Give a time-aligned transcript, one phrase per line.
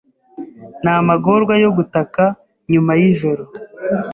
[0.83, 2.23] Namagorwa yo gutaka
[2.71, 3.43] Nyuma yijoro